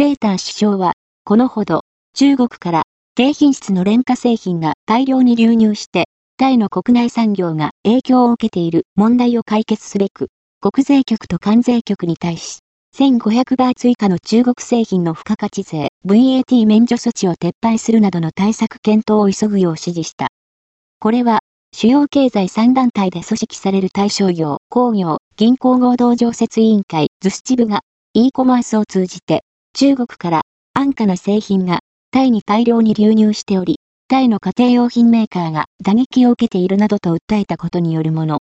[0.00, 1.82] セーター首相は、このほど、
[2.14, 6.04] 中国から低品質の廉価製品が大量に流入して、
[6.38, 10.28] タイの国内産業が影響を受けている問題を解決すべく、
[10.62, 12.60] 国税局と関税局に対し、
[12.96, 20.28] 1500バーツ以下の中国製品の付加価値税 VAT 免除措置を撤廃するなどの対策検討を急ぐよう指示した。
[20.98, 21.40] これは、
[21.74, 27.80] 主要経済3団体で組織される対象業、工業、銀行合同常設委員会、ズスチブが、
[28.14, 29.42] e コマースを通じて、
[29.80, 30.42] 中国から
[30.74, 31.80] 安価な製品が
[32.10, 38.38] タイに大量に流入しており、タイの家庭用品メーカーが打撃を受けているなどと訴えたことによるもの。